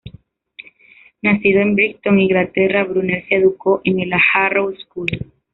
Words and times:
Nacido 1.21 1.61
en 1.61 1.75
Brighton, 1.75 2.17
Inglaterra, 2.19 2.85
Brunel 2.85 3.23
se 3.29 3.35
educó 3.35 3.81
en 3.83 4.09
la 4.09 4.19
Harrow 4.33 4.73
School. 4.75 5.09